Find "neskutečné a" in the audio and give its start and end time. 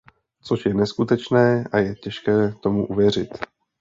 0.73-1.77